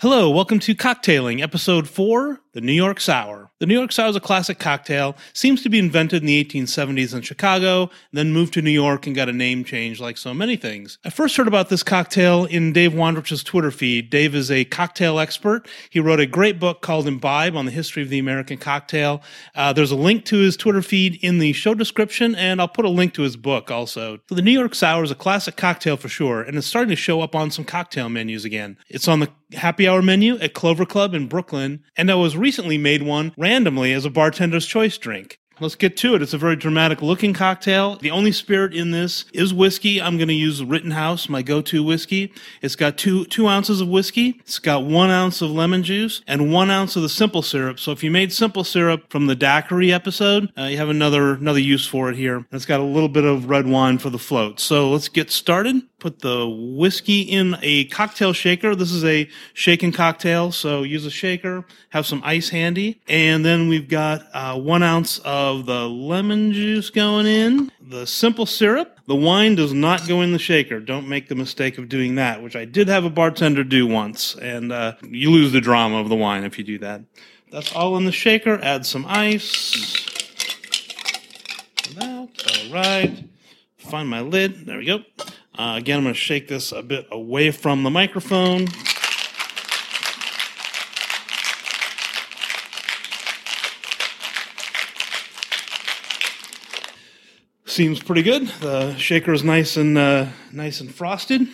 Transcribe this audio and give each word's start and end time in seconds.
Hello, 0.00 0.28
welcome 0.28 0.58
to 0.58 0.74
Cocktailing, 0.74 1.40
episode 1.40 1.88
4, 1.88 2.38
the 2.52 2.60
New 2.60 2.74
York 2.74 3.00
Sour. 3.00 3.50
The 3.60 3.64
New 3.64 3.72
York 3.72 3.92
Sour 3.92 4.10
is 4.10 4.16
a 4.16 4.20
classic 4.20 4.58
cocktail, 4.58 5.16
seems 5.32 5.62
to 5.62 5.70
be 5.70 5.78
invented 5.78 6.22
in 6.22 6.26
the 6.26 6.44
1870s 6.44 7.14
in 7.14 7.22
Chicago, 7.22 7.88
then 8.12 8.30
moved 8.30 8.52
to 8.54 8.60
New 8.60 8.70
York 8.70 9.06
and 9.06 9.16
got 9.16 9.30
a 9.30 9.32
name 9.32 9.64
change 9.64 9.98
like 9.98 10.18
so 10.18 10.34
many 10.34 10.56
things. 10.56 10.98
I 11.02 11.08
first 11.08 11.34
heard 11.38 11.48
about 11.48 11.70
this 11.70 11.82
cocktail 11.82 12.44
in 12.44 12.74
Dave 12.74 12.92
Wondrich's 12.92 13.42
Twitter 13.42 13.70
feed. 13.70 14.10
Dave 14.10 14.34
is 14.34 14.50
a 14.50 14.66
cocktail 14.66 15.18
expert. 15.18 15.66
He 15.88 15.98
wrote 15.98 16.20
a 16.20 16.26
great 16.26 16.58
book 16.60 16.82
called 16.82 17.08
Imbibe 17.08 17.56
on 17.56 17.64
the 17.64 17.72
history 17.72 18.02
of 18.02 18.10
the 18.10 18.18
American 18.18 18.58
cocktail. 18.58 19.22
Uh, 19.54 19.72
there's 19.72 19.92
a 19.92 19.96
link 19.96 20.26
to 20.26 20.36
his 20.36 20.58
Twitter 20.58 20.82
feed 20.82 21.18
in 21.22 21.38
the 21.38 21.54
show 21.54 21.72
description, 21.72 22.34
and 22.34 22.60
I'll 22.60 22.68
put 22.68 22.84
a 22.84 22.90
link 22.90 23.14
to 23.14 23.22
his 23.22 23.38
book 23.38 23.70
also. 23.70 24.18
So 24.28 24.34
the 24.34 24.42
New 24.42 24.52
York 24.52 24.74
Sour 24.74 25.04
is 25.04 25.10
a 25.10 25.14
classic 25.14 25.56
cocktail 25.56 25.96
for 25.96 26.10
sure, 26.10 26.42
and 26.42 26.58
it's 26.58 26.66
starting 26.66 26.90
to 26.90 26.96
show 26.96 27.22
up 27.22 27.34
on 27.34 27.50
some 27.50 27.64
cocktail 27.64 28.10
menus 28.10 28.44
again. 28.44 28.76
It's 28.90 29.08
on 29.08 29.20
the 29.20 29.30
happy 29.52 29.88
hour 29.88 30.02
menu 30.02 30.38
at 30.38 30.54
Clover 30.54 30.86
Club 30.86 31.14
in 31.14 31.28
Brooklyn, 31.28 31.82
and 31.96 32.10
I 32.10 32.14
was 32.14 32.36
recently 32.36 32.78
made 32.78 33.02
one 33.02 33.32
randomly 33.36 33.92
as 33.92 34.04
a 34.04 34.10
bartender's 34.10 34.66
choice 34.66 34.98
drink. 34.98 35.38
Let's 35.58 35.74
get 35.74 35.96
to 35.98 36.14
it. 36.14 36.20
It's 36.20 36.34
a 36.34 36.38
very 36.38 36.54
dramatic 36.54 37.00
looking 37.00 37.32
cocktail. 37.32 37.96
The 37.96 38.10
only 38.10 38.30
spirit 38.30 38.74
in 38.74 38.90
this 38.90 39.24
is 39.32 39.54
whiskey. 39.54 40.02
I'm 40.02 40.18
going 40.18 40.28
to 40.28 40.34
use 40.34 40.62
Rittenhouse, 40.62 41.30
my 41.30 41.40
go-to 41.40 41.82
whiskey. 41.82 42.30
It's 42.60 42.76
got 42.76 42.98
two, 42.98 43.24
two 43.24 43.48
ounces 43.48 43.80
of 43.80 43.88
whiskey. 43.88 44.38
It's 44.40 44.58
got 44.58 44.84
one 44.84 45.08
ounce 45.08 45.40
of 45.40 45.50
lemon 45.50 45.82
juice 45.82 46.20
and 46.26 46.52
one 46.52 46.70
ounce 46.70 46.94
of 46.96 47.00
the 47.00 47.08
simple 47.08 47.40
syrup. 47.40 47.80
So 47.80 47.90
if 47.92 48.04
you 48.04 48.10
made 48.10 48.34
simple 48.34 48.64
syrup 48.64 49.04
from 49.08 49.28
the 49.28 49.34
daiquiri 49.34 49.94
episode, 49.94 50.52
uh, 50.58 50.64
you 50.64 50.76
have 50.76 50.90
another, 50.90 51.32
another 51.32 51.60
use 51.60 51.86
for 51.86 52.10
it 52.10 52.16
here. 52.16 52.36
And 52.36 52.46
it's 52.52 52.66
got 52.66 52.80
a 52.80 52.84
little 52.84 53.08
bit 53.08 53.24
of 53.24 53.48
red 53.48 53.66
wine 53.66 53.96
for 53.96 54.10
the 54.10 54.18
float. 54.18 54.60
So 54.60 54.90
let's 54.90 55.08
get 55.08 55.30
started. 55.30 55.76
Put 55.98 56.20
the 56.20 56.46
whiskey 56.46 57.22
in 57.22 57.56
a 57.62 57.86
cocktail 57.86 58.34
shaker. 58.34 58.74
This 58.74 58.92
is 58.92 59.02
a 59.04 59.28
shaken 59.54 59.92
cocktail. 59.92 60.52
So 60.52 60.82
use 60.82 61.06
a 61.06 61.10
shaker, 61.10 61.64
have 61.88 62.04
some 62.06 62.20
ice 62.22 62.50
handy. 62.50 63.00
And 63.08 63.44
then 63.44 63.68
we've 63.68 63.88
got 63.88 64.26
uh, 64.34 64.58
one 64.58 64.82
ounce 64.82 65.18
of 65.20 65.64
the 65.64 65.88
lemon 65.88 66.52
juice 66.52 66.90
going 66.90 67.26
in, 67.26 67.72
the 67.80 68.06
simple 68.06 68.44
syrup. 68.44 69.00
The 69.06 69.14
wine 69.14 69.54
does 69.54 69.72
not 69.72 70.06
go 70.06 70.20
in 70.20 70.32
the 70.32 70.38
shaker. 70.38 70.80
Don't 70.80 71.08
make 71.08 71.28
the 71.28 71.34
mistake 71.34 71.78
of 71.78 71.88
doing 71.88 72.16
that, 72.16 72.42
which 72.42 72.56
I 72.56 72.66
did 72.66 72.88
have 72.88 73.04
a 73.04 73.10
bartender 73.10 73.64
do 73.64 73.86
once, 73.86 74.34
and 74.34 74.72
uh, 74.72 74.94
you 75.02 75.30
lose 75.30 75.52
the 75.52 75.60
drama 75.60 75.98
of 75.98 76.08
the 76.08 76.16
wine 76.16 76.44
if 76.44 76.58
you 76.58 76.64
do 76.64 76.78
that. 76.80 77.02
That's 77.52 77.72
all 77.72 77.96
in 77.96 78.04
the 78.04 78.12
shaker. 78.12 78.58
Add 78.60 78.84
some 78.84 79.06
ice. 79.08 80.04
That. 81.94 82.28
All 82.66 82.72
right. 82.74 83.24
Find 83.78 84.08
my 84.08 84.20
lid. 84.20 84.66
There 84.66 84.78
we 84.78 84.86
go. 84.86 85.04
Uh, 85.58 85.76
again, 85.78 85.98
I'm 85.98 86.04
going 86.04 86.14
to 86.14 86.20
shake 86.20 86.48
this 86.48 86.70
a 86.70 86.82
bit 86.82 87.06
away 87.10 87.50
from 87.50 87.82
the 87.82 87.90
microphone. 87.90 88.68
seems 97.64 98.02
pretty 98.02 98.22
good. 98.22 98.48
The 98.60 98.96
shaker 98.96 99.34
is 99.34 99.44
nice 99.44 99.76
and 99.76 99.98
uh, 99.98 100.28
nice 100.50 100.80
and 100.80 100.94
frosted. 100.94 101.46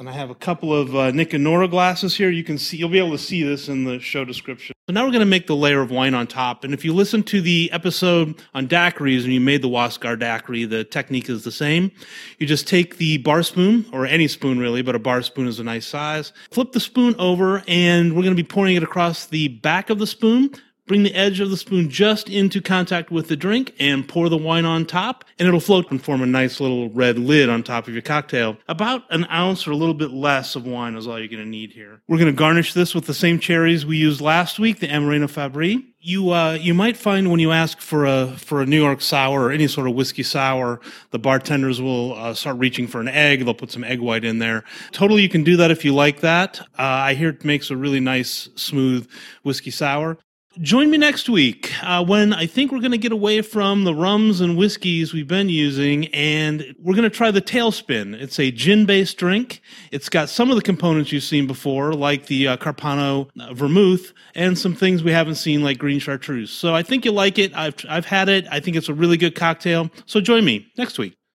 And 0.00 0.08
I 0.08 0.12
have 0.12 0.30
a 0.30 0.34
couple 0.34 0.74
of 0.74 0.96
uh, 0.96 1.10
Nick 1.10 1.34
and 1.34 1.44
Nora 1.44 1.68
glasses 1.68 2.16
here. 2.16 2.30
You 2.30 2.42
can 2.42 2.56
see, 2.56 2.78
you'll 2.78 2.88
be 2.88 2.96
able 2.96 3.10
to 3.10 3.18
see 3.18 3.42
this 3.42 3.68
in 3.68 3.84
the 3.84 4.00
show 4.00 4.24
description. 4.24 4.74
So 4.88 4.94
now 4.94 5.04
we're 5.04 5.10
going 5.10 5.20
to 5.20 5.26
make 5.26 5.46
the 5.46 5.54
layer 5.54 5.82
of 5.82 5.90
wine 5.90 6.14
on 6.14 6.26
top. 6.26 6.64
And 6.64 6.72
if 6.72 6.86
you 6.86 6.94
listen 6.94 7.22
to 7.24 7.42
the 7.42 7.70
episode 7.70 8.42
on 8.54 8.66
daiquiris 8.66 9.24
and 9.24 9.34
you 9.34 9.42
made 9.42 9.60
the 9.60 9.68
Huascar 9.68 10.18
daiquiri, 10.18 10.64
the 10.64 10.84
technique 10.84 11.28
is 11.28 11.44
the 11.44 11.52
same. 11.52 11.92
You 12.38 12.46
just 12.46 12.66
take 12.66 12.96
the 12.96 13.18
bar 13.18 13.42
spoon, 13.42 13.84
or 13.92 14.06
any 14.06 14.26
spoon 14.26 14.58
really, 14.58 14.80
but 14.80 14.94
a 14.94 14.98
bar 14.98 15.20
spoon 15.20 15.46
is 15.46 15.60
a 15.60 15.64
nice 15.64 15.86
size. 15.86 16.32
Flip 16.50 16.72
the 16.72 16.80
spoon 16.80 17.14
over 17.18 17.62
and 17.68 18.16
we're 18.16 18.22
going 18.22 18.34
to 18.34 18.42
be 18.42 18.48
pouring 18.48 18.76
it 18.76 18.82
across 18.82 19.26
the 19.26 19.48
back 19.48 19.90
of 19.90 19.98
the 19.98 20.06
spoon 20.06 20.50
Bring 20.90 21.04
the 21.04 21.14
edge 21.14 21.38
of 21.38 21.50
the 21.50 21.56
spoon 21.56 21.88
just 21.88 22.28
into 22.28 22.60
contact 22.60 23.12
with 23.12 23.28
the 23.28 23.36
drink 23.36 23.76
and 23.78 24.08
pour 24.08 24.28
the 24.28 24.36
wine 24.36 24.64
on 24.64 24.84
top, 24.84 25.24
and 25.38 25.46
it'll 25.46 25.60
float 25.60 25.88
and 25.92 26.02
form 26.02 26.20
a 26.20 26.26
nice 26.26 26.58
little 26.58 26.90
red 26.90 27.16
lid 27.16 27.48
on 27.48 27.62
top 27.62 27.86
of 27.86 27.92
your 27.92 28.02
cocktail. 28.02 28.56
About 28.66 29.04
an 29.10 29.24
ounce 29.30 29.68
or 29.68 29.70
a 29.70 29.76
little 29.76 29.94
bit 29.94 30.10
less 30.10 30.56
of 30.56 30.66
wine 30.66 30.96
is 30.96 31.06
all 31.06 31.16
you're 31.16 31.28
going 31.28 31.44
to 31.44 31.48
need 31.48 31.70
here. 31.70 32.02
We're 32.08 32.18
going 32.18 32.26
to 32.26 32.36
garnish 32.36 32.74
this 32.74 32.92
with 32.92 33.06
the 33.06 33.14
same 33.14 33.38
cherries 33.38 33.86
we 33.86 33.98
used 33.98 34.20
last 34.20 34.58
week, 34.58 34.80
the 34.80 34.88
Amarena 34.88 35.30
Fabbri. 35.30 35.84
You 36.00 36.32
uh, 36.32 36.54
you 36.54 36.74
might 36.74 36.96
find 36.96 37.30
when 37.30 37.38
you 37.38 37.52
ask 37.52 37.78
for 37.78 38.04
a 38.04 38.26
for 38.36 38.60
a 38.60 38.66
New 38.66 38.82
York 38.82 39.00
sour 39.00 39.42
or 39.42 39.52
any 39.52 39.68
sort 39.68 39.86
of 39.86 39.94
whiskey 39.94 40.24
sour, 40.24 40.80
the 41.12 41.20
bartenders 41.20 41.80
will 41.80 42.14
uh, 42.14 42.34
start 42.34 42.56
reaching 42.58 42.88
for 42.88 43.00
an 43.00 43.06
egg. 43.06 43.44
They'll 43.44 43.54
put 43.54 43.70
some 43.70 43.84
egg 43.84 44.00
white 44.00 44.24
in 44.24 44.40
there. 44.40 44.64
Totally, 44.90 45.22
you 45.22 45.28
can 45.28 45.44
do 45.44 45.56
that 45.58 45.70
if 45.70 45.84
you 45.84 45.94
like 45.94 46.18
that. 46.22 46.58
Uh, 46.76 46.82
I 46.82 47.14
hear 47.14 47.28
it 47.28 47.44
makes 47.44 47.70
a 47.70 47.76
really 47.76 48.00
nice, 48.00 48.48
smooth 48.56 49.08
whiskey 49.44 49.70
sour. 49.70 50.18
Join 50.58 50.90
me 50.90 50.98
next 50.98 51.28
week 51.28 51.72
uh, 51.80 52.04
when 52.04 52.32
I 52.32 52.44
think 52.44 52.72
we're 52.72 52.80
going 52.80 52.90
to 52.90 52.98
get 52.98 53.12
away 53.12 53.40
from 53.40 53.84
the 53.84 53.94
rums 53.94 54.40
and 54.40 54.56
whiskeys 54.56 55.14
we've 55.14 55.28
been 55.28 55.48
using 55.48 56.08
and 56.08 56.74
we're 56.82 56.96
going 56.96 57.08
to 57.08 57.16
try 57.16 57.30
the 57.30 57.40
tailspin. 57.40 58.20
It's 58.20 58.40
a 58.40 58.50
gin 58.50 58.84
based 58.84 59.16
drink. 59.16 59.62
It's 59.92 60.08
got 60.08 60.28
some 60.28 60.50
of 60.50 60.56
the 60.56 60.62
components 60.62 61.12
you've 61.12 61.22
seen 61.22 61.46
before, 61.46 61.92
like 61.92 62.26
the 62.26 62.48
uh, 62.48 62.56
Carpano 62.56 63.30
uh, 63.40 63.54
vermouth, 63.54 64.12
and 64.34 64.58
some 64.58 64.74
things 64.74 65.04
we 65.04 65.12
haven't 65.12 65.36
seen, 65.36 65.62
like 65.62 65.78
green 65.78 66.00
chartreuse. 66.00 66.50
So 66.50 66.74
I 66.74 66.82
think 66.82 67.04
you'll 67.04 67.14
like 67.14 67.38
it. 67.38 67.54
I've, 67.54 67.76
I've 67.88 68.06
had 68.06 68.28
it. 68.28 68.44
I 68.50 68.58
think 68.58 68.76
it's 68.76 68.88
a 68.88 68.94
really 68.94 69.16
good 69.16 69.36
cocktail. 69.36 69.88
So 70.06 70.20
join 70.20 70.44
me 70.44 70.66
next 70.76 70.98
week. 70.98 71.19